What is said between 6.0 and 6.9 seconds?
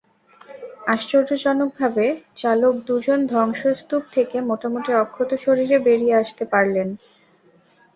আসতে পারলেন।